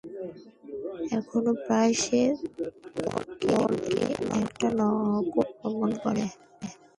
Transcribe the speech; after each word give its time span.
এখনও 1.17 1.51
প্রায় 1.65 1.93
সর্বদেশে 1.97 2.21
বরকে 3.47 3.99
একটা 4.41 4.67
নকল 4.79 5.37
আক্রমণ 5.43 5.89
করে। 6.03 6.25